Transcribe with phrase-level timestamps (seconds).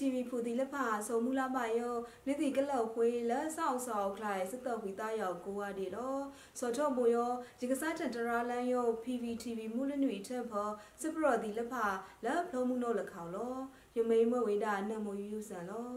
[0.00, 1.94] ကိုအဒီလာစေ PPTV ဖူတီလက်ဖာဆုံမူလာမယော
[2.26, 6.16] လိတိကလောက်ခွေလဆောက်ဆောက်ခလိုက်စတော့ဝီသားယောကိုအဒီလော
[6.58, 10.68] စောတော့မိုယောဒီကစားတတရာလန်ယော PPTV မူလနွေထက်ဖော
[11.00, 11.86] စပရော်ဒီလက်ဖာ
[12.24, 13.54] လက်ဖလုံးမှုနို့လက်ခေါလော
[13.96, 15.90] ယမိန်မဝေဒနတ်မယူယူဆန်လော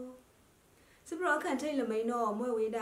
[1.08, 2.80] စပရော်ခန်ထိတ်လမိန်တော့မွေဝေဒ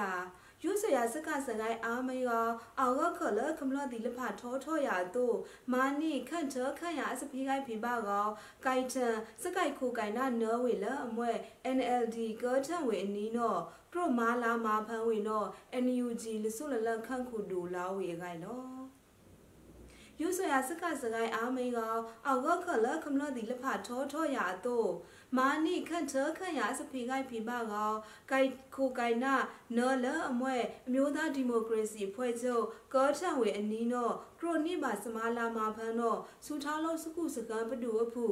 [0.64, 2.46] ယူဆရာစကစကိုင်းအာမယော
[2.80, 5.36] အောကခလကမလဒီလဖထောထောရတို့
[5.72, 8.28] မာနိခန့်ချခန့်ရအစဖိကိုင်းဖိပါကော
[8.64, 11.30] ကိုင်ထန်စကိုက်ခုကိုင်နာနော်ဝေလအမွဲ
[11.76, 13.60] NLD ကောထန်ဝေအနီးနော်
[13.92, 15.46] ပရိုမာလာမာဖန်ဝေနော်
[15.84, 18.77] NUG လဆုလလခန့်ခုဒူလာဝေကိုင်နော်
[20.20, 24.90] ယူဆရာစကစကိုင်းအာမေကောအောကခလကမလဒီလဖထောထောရတို့
[25.36, 27.92] မာနိခန့်ချခန့်ရစဖိကိုက်ဖိပါကော
[28.30, 29.34] ကိုက်ခိုကိုင်နာ
[29.76, 38.26] နော်လအမွဲအမျိုးသားဒီမိုကရေစီဖွဲ့ချုပ်ကောထံဝေအနီးနော်ခရိုနိပါစမာလာမာဖန်နော်စူထားလုံးစကုစကန်ပတူအဖူ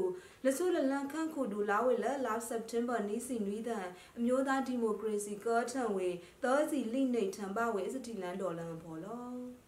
[0.45, 3.87] လဆုလလန်ခန့်ခုဒူလာဝေလလာစက်တင်ဘာနီစီနွီဒန်
[4.19, 6.09] အမျိုးသားဒီမိုကရေစီကောထံဝေ
[6.43, 9.66] သောစီလိနေထံပါဝေစတီလန်ဒေါ်လန်ဖော်လော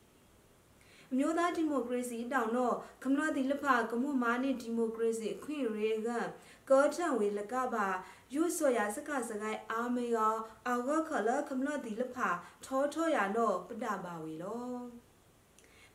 [1.13, 6.09] အမျိုးသားဒီမိုကရေစီတောင်တော့ကမ္ဘာတိလဖကမှုမာနိဒီမိုကရေစီအခွင့်အရေးက
[6.71, 7.87] ကောထံဝေလကပါ
[8.35, 10.35] ယူဆိုရစကစကိုင်းအာမေယော
[10.67, 12.17] အောကခလကမ္ဘာတိလဖ
[12.65, 14.67] ထောထောရတော့ပဒပါဝေလော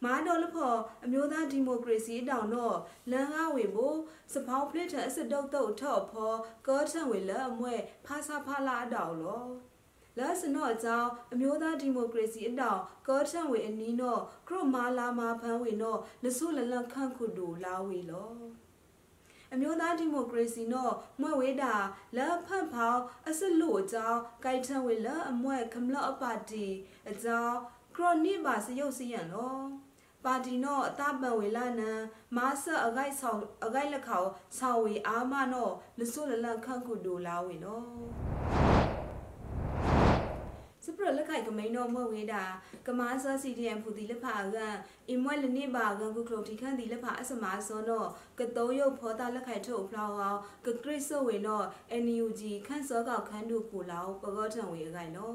[0.03, 2.77] မာတော်လဖော်အမျိုးသားဒီမိုကရေစီတောင်တော့
[3.11, 3.97] လန်ကားဝေဖို့
[4.33, 7.75] စပောင်းပလစ်တဲ့အစစ်တုတ်တုတ်ထော့ဖော်ကောထံဝေလအမွဲ
[8.05, 9.45] ဖာစာဖာလာအတောင်လော
[10.19, 18.33] လာစနော့အကြောင်းအမျိုးသားဒီမိုကရေစီအတောင်ကောထံဝေအနီးတော့ခရမာလာမာဖန်းဝေတော့လဆုလလခန့်ခုဒူလာဝေလော
[19.53, 21.73] အမျိုးသားဒီမိုကရေစီနော်မွဲဝေးတာ
[22.15, 26.67] လက်ဖတ်ဖောင်းအစလို့အကြောင်းဂိုက်ထံဝေလက်အမွဲခမလအပါတီ
[27.11, 27.55] အကြောင်း
[27.95, 29.57] ခရိုနိပါစရုပ်စီရန်လော
[30.25, 31.91] ပါတီနောအတပံဝေလာနံ
[32.35, 34.23] မာဆအဂိုက်ဆောင်အဂိုက်လက်ခေါ
[34.57, 35.69] ဆောင်းဝေအာမနော
[35.99, 38.72] လဆုလလခန့်ခုဒူလာဝေလော
[40.85, 42.43] စပရလက်ခိုက်ကမိန်တော့မွဲဝေးတာ
[42.87, 44.57] ကမားဆာ CDM ဖူတီလက်ဖာက
[45.09, 48.05] အင်မွဲလနိပါကကုကလိုတီခန့်တီလက်ဖာအစမာစောနော
[48.39, 51.61] ကတောယုတ်ဖောတာလက်ခိုက်ထုတ်ဖလောက်အောင်ကကရစ်ဆိုဝေနော
[52.03, 55.33] NUG ခန့်စောကောက်ခန်းတို့ကိုလောက်ပကောထံဝေအကိုင်နော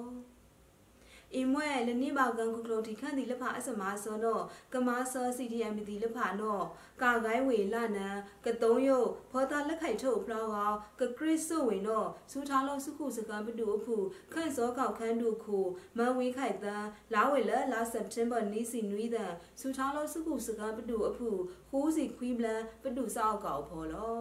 [1.35, 4.43] အင်မွဲလနိဘာကန်ကုကလိုတီခန့်ဒီလဖာအစမာစောတော့
[4.75, 6.65] ကမာစော CDM ဒီလဖာနော်
[7.03, 8.09] ကာဂိုင်းဝေလာနံ
[8.45, 8.99] ကတုံးယု
[9.31, 13.97] ဖောတာလက်ခိုက်ထုတ်ဖလောက်အောင်ကကရစ်ဆိုဝေနော်စူထားလို့စုခုစကံပတူအဖူ
[14.33, 15.59] ခန့်စောကောက်ခန်းတို့ခု
[15.97, 21.29] မန်ဝေးခိုက်တန်းလာဝေလလာစက်တင်ဘာနီစီနွီဒန်စူထားလို့စုခုစကံပတူအဖူ
[21.71, 24.19] ခိုးစီခွီးဘလန်ပတူစောက်ကောက်ဖော်လော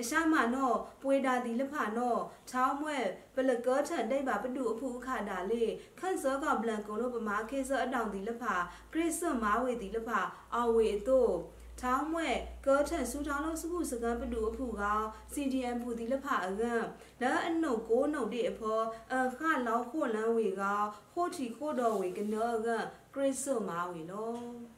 [0.00, 0.72] အရှာမနော
[1.02, 2.16] ပွေတာဒီလဖာနော
[2.50, 2.98] ချောင်းမွဲ
[3.34, 5.64] ပလကောထန်တိတ်ပါပတူအဖူအခါတာလေ
[5.98, 8.54] ခန့်စောကဘလန်ကုံလို့ပမာခေစောအတောင်ဒီလဖာ
[8.92, 10.20] ခရစ်စမာဝေဒီလဖာ
[10.56, 11.32] အဝေအတို့
[11.80, 12.28] ထောင်းမွဲ
[12.66, 14.82] ကောထန်စူထောင်းလို့စခုစကန်ပတူအဖူက
[15.32, 16.74] CDM ဖူဒီလဖာအကံ
[17.22, 18.80] လာအနုတ်ကိုနှုတ်တဲ့အဖော
[19.12, 20.62] အခလောက်ခိုလန်းဝေက
[21.12, 22.68] ခိုထီခိုတော်ဝေကနောက
[23.14, 24.77] ခရစ်စမာဝေလော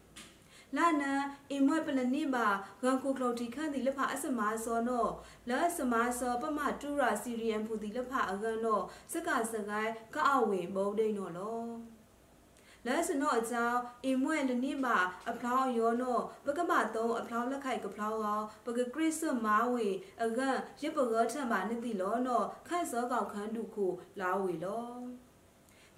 [0.76, 1.12] လာနံ
[1.50, 2.46] အင်မွဲပလနိပါ
[2.82, 5.06] ဂန်ကိုကလော်တီခန့်ဒီလဖအစမာစောနော
[5.48, 8.80] လာစမာစောပမတူရာစီရီယမ်ဖူဒီလဖအကန်နော
[9.12, 11.62] စကစကိုင်းကအဝေမုံဒိန်နောလော
[12.86, 14.98] လဲစနောအကြောင်းအင်မွဲလနိပါ
[15.30, 19.88] အဖလောင်းယောနောပကမတုံးအဖလောင်းလက်ခိုက်ကဖလောင်းအောင်ပကခရစ်စမာဝေ
[20.24, 23.86] အကန်ရပကောထံပါနိတိလောနောခန့်စောကောက်ခန်းတုခု
[24.20, 24.86] လာဝေလော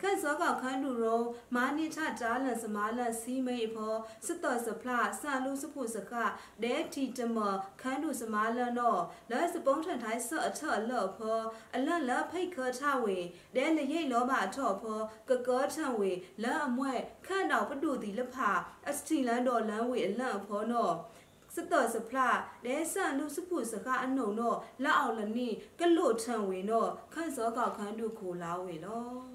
[0.03, 1.23] ခန့်စောကခန်းတူရော
[1.55, 3.95] မာနိထတာလန်စမာလန်စီမိတ်ဖော
[4.27, 6.13] စစ်တော်စဖလာဆာလူစဖို့စက
[6.63, 7.39] ဒဲတီတမ
[7.81, 11.41] ခန်းတူစမာလန်တော့လဲစပုံးထန်ထိုင်းဆော့အထော့အလော့ဖော
[11.75, 13.19] အလန့်လဖိတ်ခထဝေ
[13.57, 16.13] ဒဲလရိတ်လောဘအထော့ဖောကကောထံဝေ
[16.43, 16.93] လဲအမွဲ
[17.27, 18.51] ခန့်တော်ပတူတီလဖာ
[18.89, 20.95] အစတီလန်တော်လန်ဝေအလန့်ဖောနော်
[21.55, 22.29] စတော်စဖလာ
[22.65, 25.49] လဲဆန်လူစပုစကအနုံတော့လက်အောင်လနိ
[25.81, 29.32] ကလုထံဝေတော့ခန့်စောကောက်ခန်းတူကိုလာဝေလော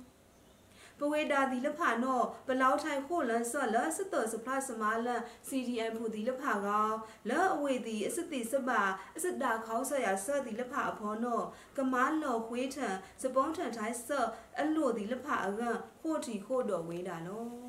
[1.00, 6.90] ပဝေဒါဒီလဖာနောပလောက်ထိုင်ခိုလန်ဆော့လစတစဖလာစမာလန် CDM ဖူဒီလဖာကော
[7.30, 8.82] လောအဝေဒီအစတိစပါ
[9.18, 11.42] အစတာခေါဆရာဆော့ဒီလဖာအဖောနော
[11.78, 14.28] ကမားလော်ခွေးထန်စပုံးထန်ထိုင်းဆော့
[14.62, 15.62] အလို့ဒီလဖာအက
[16.02, 17.67] ခို့တီခို့တော်ဝေးတာလော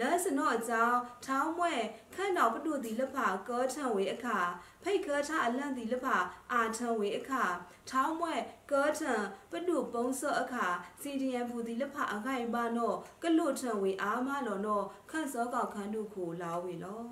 [0.00, 1.74] လဲစနော့အကြောင်းထောင်းမွဲ
[2.14, 4.38] ခန့်တော်ပတူဒီလဖာကောထံဝေအခါ
[4.82, 6.16] ဖိတ်ခောထအလန့်ဒီလဖာ
[6.52, 7.44] အာထံဝေအခါ
[7.90, 8.34] ထောင်းမွဲ
[8.70, 9.12] ကောထံ
[9.50, 10.66] ပတူပုံစောအခါ
[11.02, 12.92] CDM ဖူဒီလဖာအခိုင်ပါနော
[13.22, 14.80] ကလုထံဝေအာမလောနော
[15.10, 17.02] ခန့်စောကောက်ခန်းတို့ကိုလာဝေလော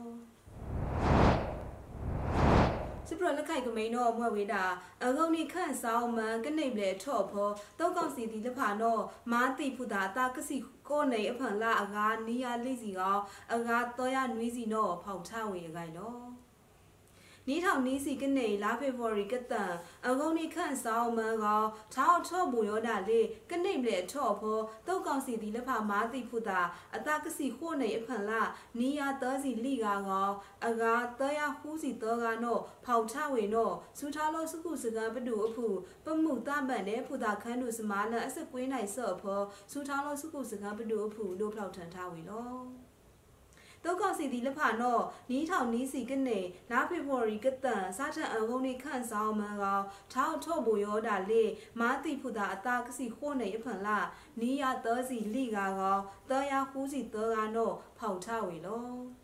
[3.09, 4.65] စပရလက်ခိုက်ကမိန်တော့မွဲဝေးတာ
[5.05, 7.49] အကုန်းနိခန့်ဆောင်မန်ကနေပလေထော့ဖော
[7.79, 9.03] တောက်ကောက်စီဒီလဖာတော့
[9.33, 10.56] မာတိဖူတာတာကစီ
[10.90, 13.19] ကိုနေအဖန်လာအကားနီယာလိစီကော
[13.54, 16.39] အကားတော့ရနွီးစီတော့ဖောက်ချဝေခိုင်တော့
[17.52, 19.73] နီးထောင်နီးစီကနေလာဖေဖော်ရီကတန်
[20.06, 21.64] အကုန်းနီခန့်ဆောင်မန်ကော
[21.94, 23.20] ထောက်ထော့ဘူယောဒါလေ
[23.50, 26.61] ကနေလေထော့ဖောတုတ်ကောင်စီဒီလက်ဖာမာတိဖုတာ
[26.97, 28.43] အတကစီခို့နေအဖန်လာ
[28.79, 30.31] နီယာသောစီလိကာကော
[30.67, 35.67] အကာတရဟူးစီတောကနောဖောက်ချဝေနောစူထားလို့စကုစကံပတူအဖု
[36.05, 39.41] ပမှုတမန်နဲ့ဖုတာခန်းတို့စမာလအစကွေးနိုင်ဆော့ဖော
[39.73, 42.89] စူထားလို့စကုစကံပတူအဖုလို့ဖောက်ထန်ထားဝေလော
[43.85, 44.99] တောက်ကောင်စီဒီလက်ဖာနော
[45.31, 46.41] နီးထောင်နီးစီကနေ
[46.71, 49.81] လာဖေဖော်ရီကတန်စားထန်အကုန်းနေခန့်ဆောင်မန်ကော
[50.12, 51.44] ထောက်ထော့ဘူယောဒါလေ
[51.81, 53.99] မာတိဖုတာအတာကစီခိုးနေအဖန်လာ
[54.41, 55.99] နီးရသောစီလိကာကော
[56.31, 59.21] တောရဟူးစီတောကနောဖောက်ထဝေလော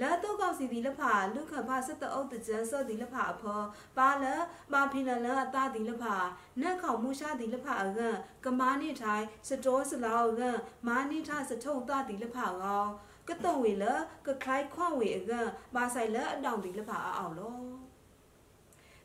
[0.00, 3.60] လာတော့ကောက်စီဒီလဖာလူခဖစတအုပ်တကြဆော့ဒီလဖာအဖော
[3.96, 4.24] ပါလ
[4.72, 6.14] မာဖီနလအတာဒီလဖာ
[6.60, 12.86] နက်ခေါမူရှာဒီလဖာအကန်ကမာနိထိုင်စတောစလောက်ကန်မာနိထစထုံတာဒီလဖာကော
[13.28, 13.84] ကတုံဝေလ
[14.26, 17.58] ကခိုင်ခွန်ဝေအကန်မာဆိုင်လအတောင်ဒီလဖာအောင်လော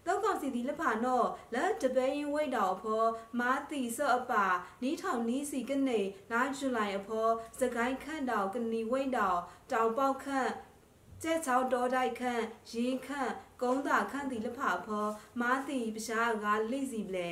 [0.06, 1.24] တော့ကောင်စီဒီလဖာနော
[1.54, 3.04] လက်တပဲရင်ဝိတ်တော်ဖော
[3.40, 4.46] မာတီဆော့အပါ
[4.84, 6.00] နီးထောင်နီးစီကနေ
[6.32, 7.28] လာဇူလိုင်အဖော
[7.60, 9.40] စကိုင်းခန့်တော်ကနီဝိတ်တော်
[9.72, 10.50] တောင်ပေါက်ခန့်
[11.24, 13.32] ကျဲချောင်းတော်တိုက်ခန့်ရင်ခန့်
[13.62, 15.06] ကုန်းတာခန့်တီလဖာဖော
[15.42, 17.30] မာတီပရှားကလိစီပလဲ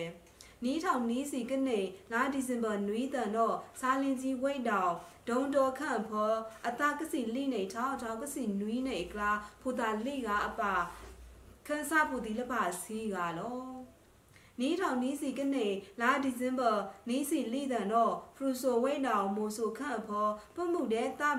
[0.64, 1.80] နီးထောင်နီးစီကနေ
[2.12, 4.94] လာဒီဇင်ဘာနွီးတန်တော့စားလင်းကြီးဝိတ်တော်
[5.30, 6.34] ဒုံတော်ခန့်ဖော
[6.68, 9.32] အတာကစီလိနေထောက်ထောက်ကစီနွီးနေကလာ
[9.62, 10.74] ဖူတာလိကအပါ
[11.68, 13.58] ခန်းစားပူဒီလပါစီကလော
[14.60, 15.68] နီးထောင်နီးစီကနေ
[16.02, 16.72] လာဒီဇင်ဘာ
[17.10, 21.38] နီးစီလိဒန်တော့ဖရူဆိုဝိတ်တောင်မိုဆိုခန့်ဖောပမှုတဲ့တပန်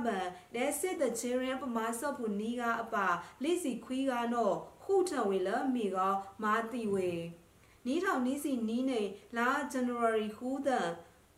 [0.54, 3.06] တဲ့စစ်တဲ့ချင်းရပမာဆော့ဖူနီးကအပါ
[3.42, 5.98] လိစီခွီးကနော်ခုထံဝေလမိက
[6.42, 7.10] မာတိဝေ
[7.86, 9.00] နီးထောင်နီးစီနီးနေ
[9.36, 10.90] လာ January ခူးတန်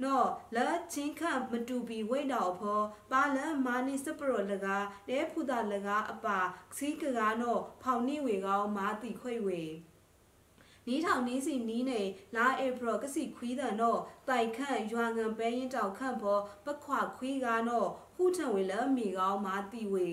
[0.05, 4.67] နော်လာချင်းခမတူပီဝိတ်တော်ဖောပါလန်မာနိစပရောလက
[5.09, 6.39] တဲဖူတာလကအပါ
[6.77, 9.63] စီကကနော်ဖောင်နိဝေကောင်းမာတိခွေဝေ
[10.87, 12.01] နီးထောင်နီးစီနီးနေ
[12.37, 20.09] လာဧပြီကစီခွီးတဲ့နော်တိုင်ခန့်ရွာငံပဲရင်တောက်ခန့်ဖောပခွာခွီးကနော်ခုထံဝေလမိကောင်းမာတိဝေ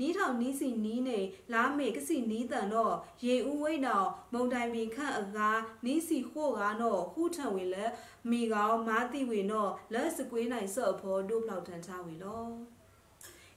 [0.00, 1.18] နီးထောင်နီးစီနီးနေ
[1.52, 2.94] လာမေကစီနီးတန်တော့
[3.24, 7.84] ရေဦးဝိတ်တော်မုံတိုင်ပင်ခန့်အကားနီးစီခို့ကားတော့ခုထံဝေလဲ
[8.30, 12.46] မိကောင်းမာတိဝေတော့လက်စကွေးနိုင်ဆော့ဖော်တို့ဖောက်ထန်ချဝေလော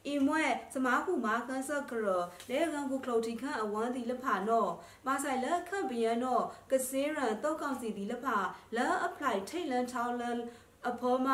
[0.07, 0.43] အီမွဲ
[0.73, 2.07] စမားခုမာကန်ဆာကရ
[2.49, 4.71] လေကန်ခုကလော်တီခန့်အဝမ်းဒီလဖာနော်
[5.05, 8.37] မာဆိုင်လက်ခန့်ပယံနော်ကစေးရန်တောက်ကောင်စီဒီလဖာ
[8.75, 10.37] လဲအပလိုက်ထိတ်လန်ချောင်းလန်
[10.89, 11.29] အဖောမ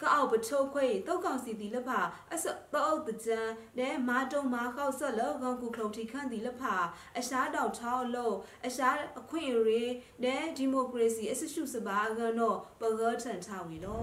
[0.00, 2.00] ကအောက်ပချိုးခွေတောက်ကောင်စီဒီလဖာ
[2.32, 2.44] အစ
[2.74, 3.40] တောက်တကြံ
[3.78, 6.74] နဲမာတုံမာခောက်ဆက်လောကောင်ခုကလုတ်တီခန့်ဒီလဖာ
[7.18, 8.36] အရှားတောက်ချောင်းလို့
[8.66, 9.90] အရှားအခွင့်အရေး
[10.24, 14.00] နဲဒီမိုကရေစီအစရှုစပါကနောပဂတ်ထန်ချဝီလော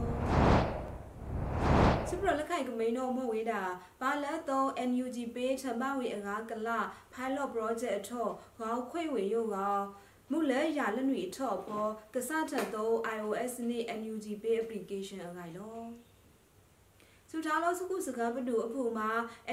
[2.09, 3.61] စပရလက်ခိုင်ကမိန်တော့မဝေးတာ
[4.01, 6.69] ဘာလတ်တော့ NUG ပေးချမဝေအငါကလ
[7.13, 8.27] pilot project အထော
[8.57, 9.79] ခေါခွေဝေရုပ်ကော
[10.31, 15.81] မူလဲရလနွေထော့ပေါ်ကစားထတ်တော့ iOS နဲ့ NUG Pay application အငိုင်လော
[17.31, 19.09] စူထားလို့စကုစကားပတူအဖူမှာ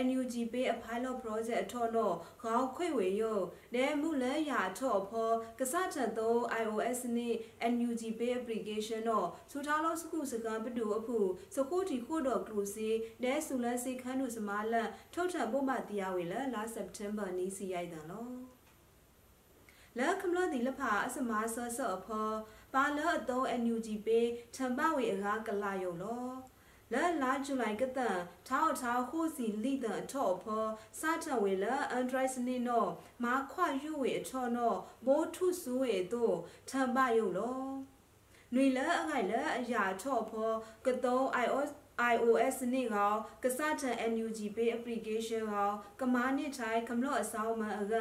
[0.07, 7.35] NUG Pay a pilot project အထော့တော့ခေါခွေဝေရုပ်နဲမူလဲရထော့ပေါ်ကစားထတ်တော့ iOS နဲ့
[7.73, 11.19] NUG Pay application တော့စူထားလို့စကုစကားပတူအဖူ
[11.57, 12.89] စခုတီခို့တော့ကလူစီ
[13.23, 18.54] နဲဆူလန်စီခန်းတို့စမာလန်ထုတ်ထပ်ပုံမှတရားဝေလလာ September နီးစီရိုက်တယ်နော်
[19.99, 22.29] လဲကမလဒီလဖာအစမာဆဆအဖော
[22.75, 26.29] ပါလအတုံး NUG ပေးထံပဝေအကားကလာယုံလော
[26.93, 30.65] လဲလာဇူလိုင်ကတန်ထောက်ထောက်ဟိုစီလိတန်အထော့ဖော
[31.01, 32.87] စာထဝေလအန်ဒရိုက်စနီနော
[33.25, 34.75] မာခွာယူဝေအထော့နော
[35.07, 36.37] ဘိုးထုဆူဝေတို့
[36.71, 37.61] ထံပယုံလော
[38.55, 40.51] နွေလဲအခိုင်လဲအရာထော့ဖော
[40.87, 41.71] ကတုံး iOS
[42.13, 45.71] iOS နဲ့ကောကစားတဲ့ NUG Pay application ကော
[46.01, 47.95] ကမားနစ်ထိုင်ကမလို့အဆောင်မအက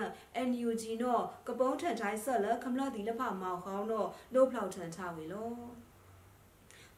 [0.50, 5.58] NUG တော့ကပုံးထန်တိုင်းဆက်လကမလို့ဒီလက်ဖမောက်ခေါင်းတော့လို့ဖောက်ထန်ချဝေလို့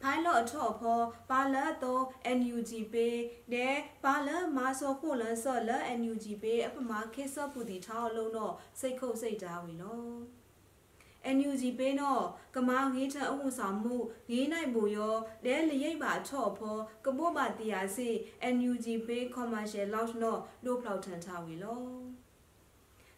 [0.02, 1.00] ဖိုင်လော့အထော့ဖော
[1.30, 2.04] ပါလတ်တော့
[2.38, 3.16] NUG Pay
[3.54, 10.45] နဲ့ပါလတ်မာဆောဖို့လန်ဆော့လ NUG Pay အပမာခေဆော့ပူတီထောင်းလုံးတော့စိတ်ခုတ်စိတ်သားဝေလို့
[11.36, 12.24] NUG ပေးတော့
[12.55, 13.96] ကမာငေးထအဝတ်ဆောင်မှု
[14.29, 15.15] ငေးနိုင်မှုရော
[15.46, 18.10] လဲလရိပ်ပါချော့ဖောကပို့ပါတရားစီ
[18.55, 21.82] NUG ပေး commercial launch တော့လို့ဖောက်ထန်ထားဝေလော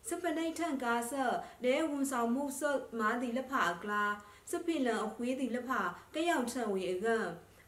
[0.08, 1.12] စပနိတ်ထန်ကားဆ
[1.64, 2.62] လဲဝန်ဆောင်မှုဆ
[3.00, 4.04] မာဒီလက်ဖာကလာ
[4.52, 5.82] စပိလန်အခွေးဒီလက်ဖာ
[6.14, 7.08] ကရောက်ထန်ဝေအက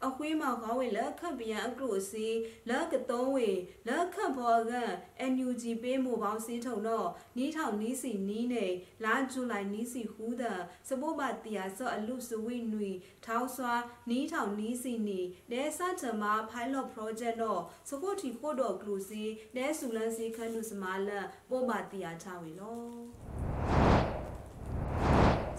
[0.06, 2.26] အခွေးမောင်ခေါဝေလက်ခန့်ပယံအကရုစီ
[2.68, 3.50] လက်ကတုံးဝေ
[3.88, 4.90] လက်ခန့်ဖော်ကန်
[5.32, 8.66] NUG ပေးမို့ပေါင်းစင်းထုံတော့နီးထောင်နီးစီနီးနေ
[9.04, 12.90] လာဇူလိုင်နီးစီဟူးတဲ့စပိုးပါတီယာဆော့အလူစဝိနွီ
[13.26, 13.74] ထောင်းစွာ
[14.10, 15.20] နီးထောင်နီးစီနီ
[15.52, 19.22] နဲစချမ pilot project တော့စကိုတီခို့တော့ကလူစီ
[19.56, 21.10] နဲဆူလန်စီခန်းနုစမာလ
[21.50, 23.79] ပို့ပါတီယာချဝေလော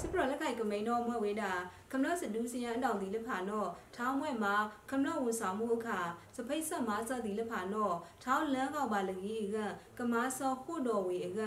[0.01, 1.51] စပရလက်ကိုက်ကမိန်တော့မွဲ့ဝေးတာ
[1.91, 4.55] ကမ္လစဒူးစီယန်အတောင်ဒီလက်ဖာနော်ထောင်းမွဲ့မှာ
[4.91, 6.00] ကမ္လဝန်ဆောင်မှုအခါ
[6.36, 9.58] စဖိတ်ဆက်မားဆက်ဒီလက်ဖာနော်ထောင်းလန်းကောက်ပါလကြီးက
[9.98, 11.41] ကမားစောခုတော်ဝေက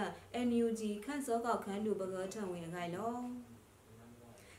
[0.46, 3.14] NUG ခန့်စောကောက်ခန်းလူပကောထံဝေခိုင်လော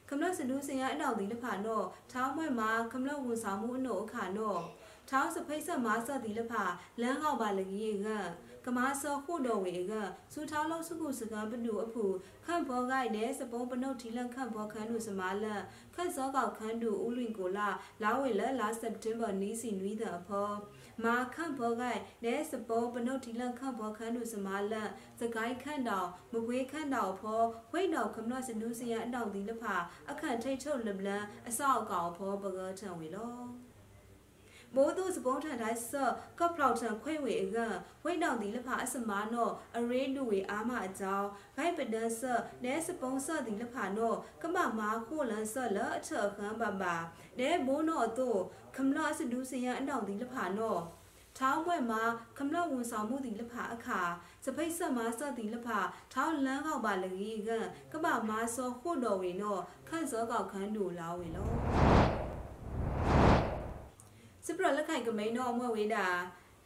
[0.10, 4.62] ကမ္လစဒူးစီယန်အတောင်ဒီလက်ဖာနော်ထောင်းမွဲ့မှာကမ္လဝန်ဆောင်မှုအနို့အခါနော်
[5.10, 6.64] ထောင်းစဖိတ်ဆက်မားဆက်ဒီလက်ဖာ
[7.02, 8.08] လန်းကောက်ပါလကြီးက
[8.66, 9.94] ကမားစောခုတော်ဝေက
[10.34, 12.06] စူထောင်းလုံးစုခုစကံပနုအဖူ
[12.46, 15.64] ခန့်ဘောဂိုက်နဲ့စပုံးပနုတ်ထီလန့်ခန့်ဘောခန်းတို့စမာလန့်
[15.96, 17.70] ခန့်စောကောက်ခန်းတို့ဥလွင်ကိုလာ
[18.02, 20.56] လာဝေလလာစက်တင်ဘာနီးစီနွီးတဲ့အဖော်
[21.04, 24.90] မာခန့်ဘောဂိုက်နဲ့စပုံးပနုတ်ထီလန့်ခန့်ဘောခန်းတို့စမာလန့်
[25.22, 29.64] စကိုင်းခန့်တော်မကွေးခန့်တော်ဖော်ဝိတ်တော်ခမနစနူးစရအတောင်ဒီလဖ
[30.12, 33.38] အခန့်ထိတ်ထုတ်လပလန်အဆောက်အကောင်ဖော်ပကထံဝေလော
[34.76, 37.58] မိုးသူစပုံးထန်တိုင်းဆော့ကော့ဖလောက်ထန်ခွေဝေအက
[38.04, 46.96] ဝိတ်တောင်ဒီလဖအစမာနောအရေးလူဝေအားမအကြောင်းဂိုက်ပဒန်ဆော့နဲစပုံးဆော့ဒီလဖနောကမမာခိုလန်ဆော့လအချခန်းပပါ
[47.40, 48.40] နဲမိုးနောတို့
[48.76, 50.78] ခမလအစဒူးစရန်အတောင်ဒီလဖနော
[51.38, 52.02] ထောင်းဘွဲ့မှာ
[52.38, 54.02] ခမလဝန်ဆောင်မှုဒီလဖအခါ
[54.46, 55.68] စပိတ်ဆက်မှာစသည်လဖ
[56.14, 57.50] ထောင်းလန်းကောက်ပါလကြီးက
[57.92, 59.58] ကပမာစောခုတော်ဝေနော
[59.90, 62.25] ခန့်စောကောက်ခန်းတို့လာဝေလော
[64.46, 66.08] စပရလက်ခိုင်ကမိန်တော့အမွဲဝေးတာ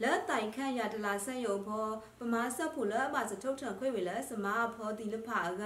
[0.02, 5.62] လက်တိုင်ခန့်ရတလာဆက်ရုံဖောပမာဆက်ဖို့လက်အပါစထုတ်ထံခွေဝေလက်စမာဖောတီလဖာက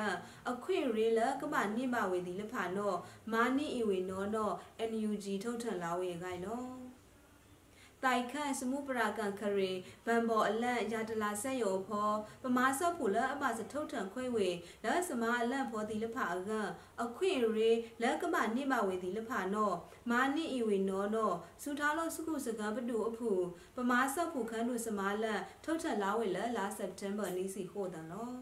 [0.51, 2.95] အခွင့်ရေလကမနိမဝေတီလဖာနော
[3.33, 4.51] မာနိအီဝေနောနော
[4.91, 6.84] NUG ထုတ်ထံလာဝေခိုင်လော
[8.05, 9.71] တိုင်ခန့်စမှုပရာကန်ခရေ
[10.07, 12.11] ဘန်ဘော်အလန့်ရာတလာဆက်ယောဖော
[12.43, 14.49] ပမာဆော့ဖူလအမစထုတ်ထံခွေဝေ
[14.85, 16.51] လက်စမာအလန့်ဖောတီလဖာက
[17.03, 17.71] အခွင့်ရေ
[18.03, 19.73] လက်ကမနိမဝေတီလဖာနော
[20.11, 21.33] မာနိအီဝေနောနော
[21.63, 23.31] စူထားလို့စုခုစကံပတူအဖူ
[23.77, 28.33] ပမာဆော့ဖူခန်းတို့စမာလန့်ထုတ်ထံလာဝေလက်လာစက်တမ်ဘာနီစီဟိုတန်လော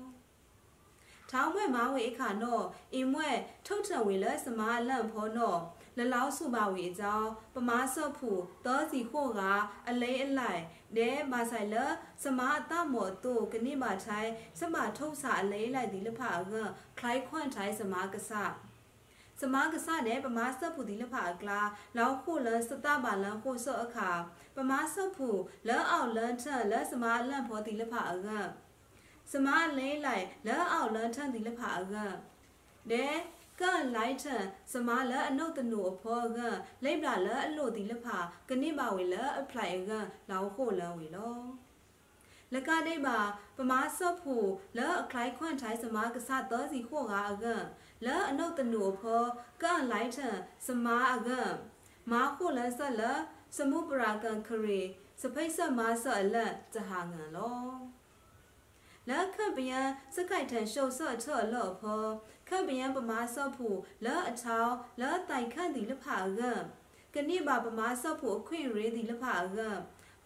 [1.31, 2.61] ထောင်းဘွဲ့မာဝေအခါနော
[2.95, 3.31] အင်မွဲ
[3.67, 5.55] ထုတ်ထံဝေလက်စမာလန့်ဖောနော
[5.99, 8.31] လလောက်စုပါဝေအကြောင်းပမာဆော့ဖူ
[8.67, 9.43] တောစီခို့က
[9.89, 10.63] အလေးအလိုက်
[10.97, 11.77] ဒဲမာဆိုင်လ
[12.25, 14.31] စမာအတမော်တုကနိမာထိုင်
[14.61, 16.55] စမာထုတ်စာအလေးလိုက်ဒီလဖအက
[16.99, 18.33] ခလိုက်ခွန့်ထိုင်စမာကဆ
[19.41, 21.61] စမာကဆနဲ့ပမာဆော့ဖူဒီလဖအကလာ
[21.97, 24.11] လောက်ခို့လစတပါလန်ခို့ဆော့အခါ
[24.57, 25.29] ပမာဆော့ဖူ
[25.69, 28.29] လောအောက်လန်ထလစမာလန့်ဖောဒီလဖအက
[29.33, 31.95] စမာလေးလိုက်လောအောက်လန်ထဒီလဖအက
[32.91, 33.07] ဒဲ
[33.63, 33.65] က
[33.97, 34.27] လိုက်ထ
[34.73, 36.39] စမလအနုတ်တနုအဖောက
[36.85, 39.91] လိပ်လာလအလို့ဒီလဖာကနိပါဝေလအဖလိုက်က
[40.31, 41.39] လောခိုလန်ဝေလော
[42.55, 43.19] လကဒိပါ
[43.57, 47.47] ပမာဆော့ဖို့လောအခိုင်ခွန့်ထိုင်စမကဆသောစီခိုကအက
[48.07, 49.23] လောအနုတ်တနုအဖော
[49.63, 50.19] ကလိုက်ထ
[50.67, 51.31] စမအက
[52.11, 53.03] မာခိုလန်ဆက်လ
[53.57, 54.81] စမှုပရာကန်ခရီ
[55.21, 57.59] စဖိတ်ဆက်မာဆော့အလက်ဇဟာငန်လော
[59.09, 62.05] လက်ခပ်ပြန်စကိုက်ထန်ရှုပ်ဆော့ချော့လော့ဖော
[62.49, 66.41] ခန့်ပယံပမာဆော့ဖို့လော့အချောင်းလော့တိုင်ခန့်ဒီလဖာက
[67.15, 69.59] ကနိဘာပမာဆော့ဖို့အခွင့်ရေးဒီလဖာက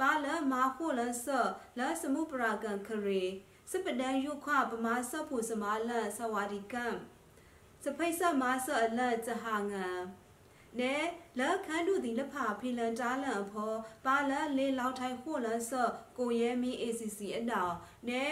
[0.01, 3.23] ပါလမာခိုလဆော့လော့စမှုပရာကန်ခရေ
[3.71, 6.97] စပဒန်ယုခွပမာဆော့ဖို့စမာလဆဝါဒီကမ်
[7.85, 10.01] စဖိတ်ဆမာဆော့အလတ်ဇဟာငန်
[10.81, 10.95] နဲ
[11.39, 17.75] လက်ခန်းတို့ဒီလက်ဖာဖီလန်တားလန်အဖော်ပါလန်လေလောက်ထိုင်ခို့လန်ဆော့ကိုရဲမီ ACC အတောင်
[18.09, 18.23] နဲ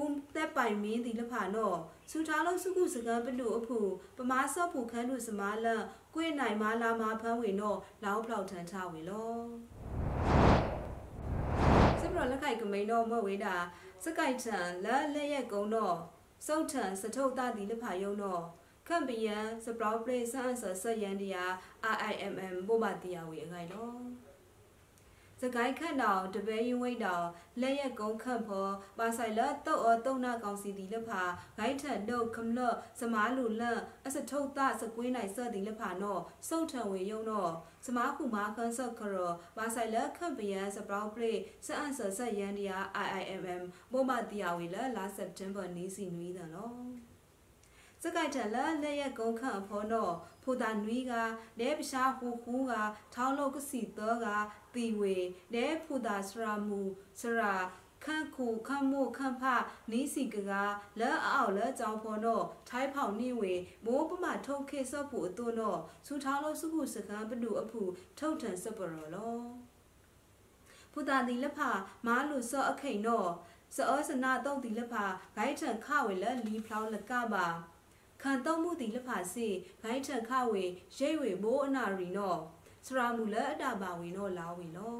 [0.00, 1.78] ဦးသက်ပိုင်မင်းဒီလက်ဖာနော်
[2.10, 3.78] စူထားလို့စုခုစကံပလူအဖူ
[4.16, 5.82] ပမာဆော့ဖူခန်းတို့စမာလန်
[6.14, 9.34] ကွေးနိုင်မာလာမာဖန်းဝေနော်လောက်ဖောက်ထန်ချဝေလော
[12.00, 13.56] စပရလက်ခိုက်ကမိန်တော့မဝေးတာ
[14.04, 15.96] စကိုက်ထန်လက်လက်ရက်ကုံတော့
[16.46, 18.42] စုတ်ထန်စထုတ်တာဒီလက်ဖာယုံတော့
[18.88, 21.44] ခန့်ပယံစပရောပလေးဆန်ဆဆယန်တရာ
[21.96, 23.98] RIMM ပို့ပါတရားဝေအခိုင်တော့
[24.33, 24.33] စ
[25.56, 27.26] ကိုင်းခန့်တော်တပဲရင်ဝိတ်တော်
[27.60, 31.22] လက်ရက်ကုန်းခန့်ဖော်ပါဆိုင်လတုတ်အောတုံနာကောင်စီဒီလက်ဖာ
[31.58, 32.60] ဂိုင်းထန်ဒုတ်ခမလ
[33.00, 37.52] စမားလူလန့်အစထုတ်သစကွေးနိုင်ဆော့ဒီလက်ဖာနော်စုတ်ထံဝေယုံတော့
[37.86, 47.13] စမားခုမာခန်းဆော့ခရောပါဆိုင်လခန့်ပယံစပရောပလေးစအန်ဆဆက်ယန်တရာ IIMM ပို့ပါတရားဝေလလာစက်တင်ဘာနီးစီနွီးတယ်နော်
[48.06, 51.12] စကိုက်ထလလက်ရက်ကုန်းခန့်ဖော်တော့ဖူတာနွီးက
[51.60, 52.74] လဲပရှားဟူဟူးက
[53.14, 54.26] ထောင်းလောက်ကစီတော့က
[54.74, 55.16] တီဝေ
[55.54, 56.80] လဲဖူတာစရာမူ
[57.20, 57.54] စရာ
[58.04, 59.44] ခခန့်ခုခန့်မို့ခန့်ဖ
[59.90, 60.52] နီးစီကက
[61.00, 63.52] လဲအောက်လဲကြောင်ဖော်တော့ထိုင်းဖောက်နေဝေ
[63.84, 67.80] မိုးပမထုတ်ခေဆော့ဖို့အသွတော့စူထောင်းလို့စုခုစကံပဒူအဖူ
[68.18, 69.38] ထုတ်ထန်စပရော်လော
[70.92, 71.70] ဖူတာဒီလက်ဖာ
[72.06, 73.28] မားလူစော့အခိန်တော့
[73.76, 75.04] စောစနာတော့ဒီလက်ဖာ
[75.36, 77.46] ဂိုင်းထန်ခဝေလဲလီဖလောင်းလကပါ
[78.24, 79.48] ခံတော့မှုဒီလက်ဖာစီ
[79.82, 80.64] ဂိုင်းထန်ခဝေ
[80.98, 82.40] ရိတ်ဝေမိုးအနာရီနော်
[82.86, 84.98] စရာမူလဲအတာပါဝေနော်လာဝေလော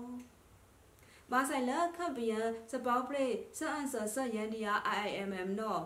[1.31, 2.41] မာဆိုင်လက်ခပ်ပယံ
[2.71, 3.27] စပေါပရိ
[3.59, 5.83] စအန်ဆာဆယန်ဒီယာ IIMM နော်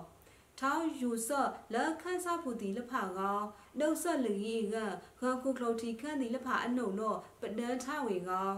[0.60, 3.40] ထောင်းယူဆော့လက်ခန်းစားဖူတီလက်ဖာကော
[3.78, 4.76] နှုတ်ဆော့လူကြီးက
[5.20, 8.50] ခခုကလိုတီခန့်ဒီလက်ဖာအနုံတော့ပဒန်းထဝေကော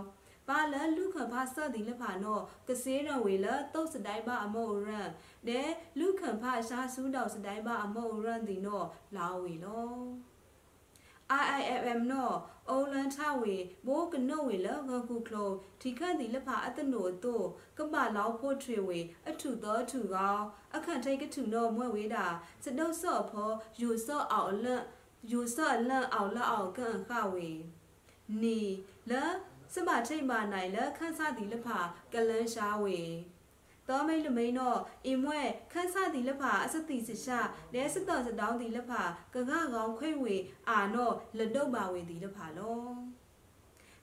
[0.50, 5.08] ပါလလူခဖာဆော့ဒီလက်ဖာနော်ကစေးတော်ဝေလတုတ်စတိုင်းပါအမောရန်
[5.48, 5.60] ဒဲ
[5.98, 9.90] လူခဖာရှာဆူးတော်စတိုင်းပါအမောရန်ဒီနော်လာဝေလော
[11.42, 12.36] IIFM နော်
[12.68, 17.46] အိုလန်ထဝေဘိုးကနော့ဝေလဂခုကလိုဒီခန့်ဒီလက်ဖာအတနိုတို့
[17.78, 20.38] ကပလောက်ဖို့ထွေဝေအထုတော်ထုကော
[20.76, 22.26] အခန့်ထိတ်ကထုနော်မွဲ့ဝေတာ
[22.64, 24.84] စတုတ်ဆော့ဖောယူဆော့အောင်လန့်
[25.30, 27.50] ယူဆော့လန့်အောင်လက်အောင်ကန်ခဝေ
[28.42, 28.60] နီ
[29.10, 29.12] လ
[29.74, 31.78] စမထိတ်မနိုင်လခန်းစားဒီလက်ဖာ
[32.12, 32.98] ကလန်းရှားဝေ
[33.88, 35.40] တော်မိတ်လူမိန်တော့အင်မွဲ
[35.72, 37.38] ခန်းစားဒီလက်ဖာအစတိစရှာ
[37.74, 39.02] လဲစတော်စတောင်းဒီလက်ဖာ
[39.34, 40.36] ကကကောင်ခွေဝေ
[40.68, 43.19] အာနော့လတုတ်ပါဝေဒီလက်ဖာလော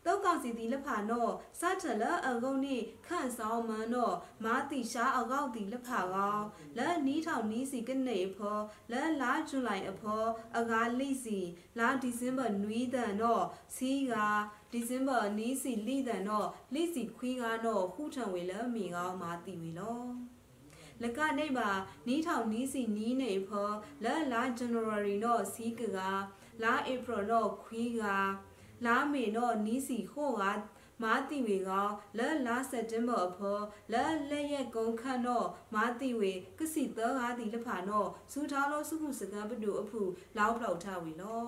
[0.08, 2.76] တောက်ကောင်စီဒီလက်ဖာနော့စထလအငုံနိ
[3.08, 6.44] ခန့်ဆောင်မန်နော့မာတိရှားအကောက်ဒီလက်ဖာကောင်
[6.78, 8.58] လဲနီးထောင်နီးစီကနေဖော
[8.92, 10.24] လဲလာဇူလိုင်အဖော
[10.58, 11.40] အကားလိစီ
[11.80, 13.46] လာဒီဇင်ဘာနွီးတန်နော့
[13.76, 14.14] စီက
[14.72, 20.02] ဒီဇင်ဘာနီးစီလိတန်တော့လိစီခွီးကားတော့ဟူထံဝေလမိကောင်းမာတီဝေလော
[21.04, 21.70] လကနေပါ
[22.08, 23.70] နီးထောင်နီးစီနီးနေဖော
[24.04, 26.00] လာလာ January တော့စီးကက
[26.64, 28.04] လာ April တော့ခွီးက
[28.86, 30.44] လာမေတော့နီးစီဟိုက
[31.04, 31.72] မာတီဝေက
[32.18, 33.60] လဲလာစက်တင်ဘာဖော
[33.94, 40.02] လဲလက်ရက်ကုန်းခန့်တော့မာတီဝေကစီသောကားတီလဖာတော့စူထားလို့စုခုစကံပတူအဖူ
[40.38, 41.48] လောက်ဖောက်ထားဝေလော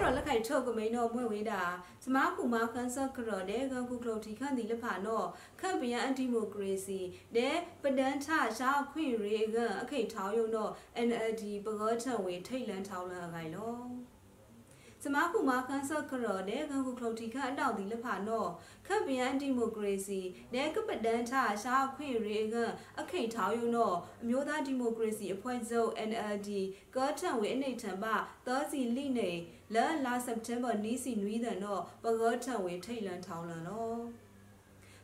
[0.00, 1.62] ရလက်ခိုင်ထုတ်ကမိန်တော့မွဲ့ဝေးတာ
[2.04, 5.26] စမားကူမာခန်းဆက်ကရတဲ့ကကူကလိုတီခန့်ဒီလက်ဖာတော့
[5.60, 7.00] ခန့်ပြန်အန်တီမိုကရေစီ
[7.36, 8.26] တဲ့ပဒန်းထ
[8.58, 10.70] ရှားခွင့်ရေကအခိတ်ထောင်းယုံတော့
[11.08, 14.01] NLD ပကောထံဝေထိတ်လန်းထောင်းလန်းအခိုင်လော
[15.04, 18.50] စမခုမာခန်းဆော့ကရောတဲ့ကခုခလုတ်တီခအတောက်ဒီလက်ဖာနော်
[18.86, 20.20] ခပ်ပြန်ဒီမိုကရေစီ
[20.54, 22.56] တဲ့ကပဒန်းထရှားခွင့်ရေက
[23.00, 26.50] အခိတ်ထောင်းယုံတော့အမျိုးသားဒီမိုကရေစီအဖွဲ့ချုပ် NLD
[26.96, 28.04] ကောထံဝေအနိဋ္ဌံပ
[28.46, 29.30] သောစီလိနေ
[29.74, 34.02] လာလာစက်တင်ဘာနီးစီနွီးတဲ့နော်ပကောထံဝေထိတ်လန်းထောင်းလန်းနော်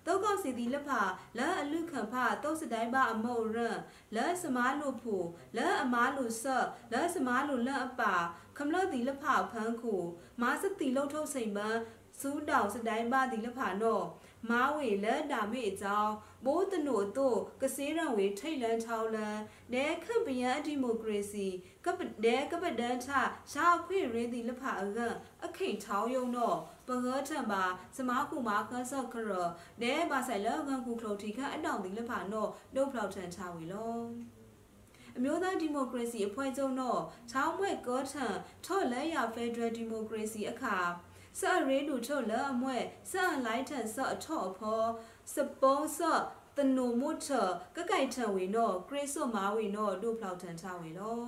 [0.07, 1.01] တောက်ကောက်စီဒီလက်ဖာ
[1.39, 3.79] လာအလူခံဖာတောက်စတိုင်းပါအမောရန်
[4.17, 5.17] လာစမားလို့ဖူ
[5.57, 8.15] လာအမားလို့ဆော့လာစမားလို့လက်အပါ
[8.59, 9.95] ခမလဒီလက်ဖာဖန်းခု
[10.41, 11.79] မာစတီလောက်ထုတ်စိန်ပန်း
[12.21, 14.07] စူးတောင်စတိုင်းပါဒီလက်ဖာနော်
[14.51, 19.41] မားဝေလက်တာမေအကြောင်းမိုးတနို့တို့ကစေးရံဝေထိတ်လန်းချောင်းလန်း
[19.73, 21.47] နဲခန့်ပယံဒီမိုကရေစီ
[21.85, 23.09] ကပဒဲကပဒန်းထ
[23.53, 27.65] ရှာခွေရင်းဒီလက်ဖာအကခိတ်ချောင်းယုံတော့ပငေါထံပါ
[27.97, 29.31] စမားကူမာခဆော့ခရ
[29.83, 34.38] နဲပါဆိုင်လောကန်ကူခလုတ်တီခအတောင်ဒီလက်ဖာနော်ဒုတ်ဖလောက်ထန်ချဝေလော
[35.19, 37.01] အမျိုးသားဒီမိုကရေစီအဖွဲ့ချုပ်တော့
[37.31, 38.27] ချောင်းမွဲ့ကောထံ
[38.67, 40.77] ထော့လဲရဖက်ဒရယ်ဒီမိုကရေစီအခါ
[41.39, 44.83] စအရေးလူထော့လဲအမွဲ့စအလိုက်ထံဆော့အထော့အဖော
[45.35, 46.23] စပုံးဆော့
[46.57, 47.29] တနုံမုထ
[47.77, 51.23] ကကိုက်ထံဝေနော်ဂရေဆော့မာဝေနော်ဒုတ်ဖလောက်ထန်ချဝေလော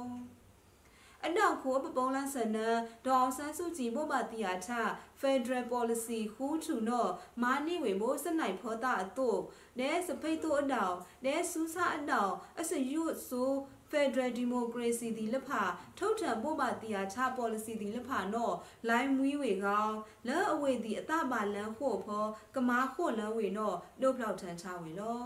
[1.26, 2.59] အနောက်ခိုးပပုံးလန်းစန
[3.07, 4.68] ဒေါအောင်ဆန်းစုကြည်ဘောပါတီယာထ
[5.20, 7.11] Federal Policy ဟူးထူနော်
[7.42, 9.31] မာနိဝေမိုးစနိုင်ဖောတာအတု
[9.79, 13.44] နဲစဖိတ်တို့အတောင်နဲစူးစာအတောင်အစယူဆူ
[13.90, 15.62] Federal Democracy ဒီလက်ဖာ
[15.98, 18.55] ထုတ်ထံပို့ပါတီယာချ policy ဒီလက်ဖာနော်
[18.88, 19.96] လိုင်းမွီးဝေကောင်း
[20.29, 22.24] လဲအဝေဒီအတပါလန်းဖို့ဖော
[22.55, 25.24] ကမားဖို့လန်းဝေနော်ဒုတ်ဖောက်ထန်ချဝေလော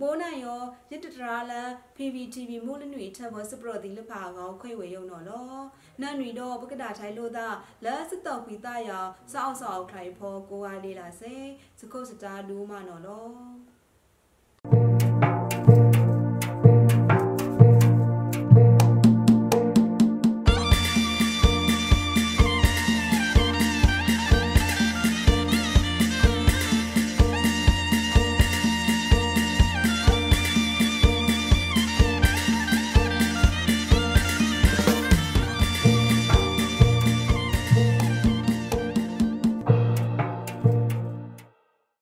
[0.00, 5.52] မိုးနိုင်ရောရစ်တတရာလန် PPTV မိုးလနွေထပ်ဘောစပရတိလဖာကောခွေဝေယုံတော့လော
[6.00, 7.46] နန်နွေတော့ပကဒါထိုင်လို့သာ
[7.84, 11.34] လဲစတော့ခွီတာရောစောက်စောက်ခိုင်ဖောကိုဝါလေးလာစေ
[11.80, 13.26] စကုတ်စတာဒူးမနော်လော